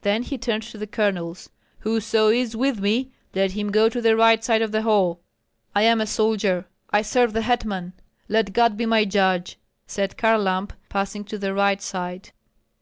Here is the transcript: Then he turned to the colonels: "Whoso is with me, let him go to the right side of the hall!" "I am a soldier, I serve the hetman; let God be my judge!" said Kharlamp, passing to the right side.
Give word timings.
Then 0.00 0.22
he 0.22 0.38
turned 0.38 0.62
to 0.62 0.78
the 0.78 0.86
colonels: 0.86 1.50
"Whoso 1.80 2.28
is 2.30 2.56
with 2.56 2.80
me, 2.80 3.12
let 3.34 3.50
him 3.50 3.70
go 3.70 3.90
to 3.90 4.00
the 4.00 4.16
right 4.16 4.42
side 4.42 4.62
of 4.62 4.72
the 4.72 4.80
hall!" 4.80 5.20
"I 5.74 5.82
am 5.82 6.00
a 6.00 6.06
soldier, 6.06 6.64
I 6.88 7.02
serve 7.02 7.34
the 7.34 7.42
hetman; 7.42 7.92
let 8.26 8.54
God 8.54 8.78
be 8.78 8.86
my 8.86 9.04
judge!" 9.04 9.58
said 9.86 10.16
Kharlamp, 10.16 10.72
passing 10.88 11.24
to 11.24 11.36
the 11.36 11.52
right 11.52 11.82
side. 11.82 12.30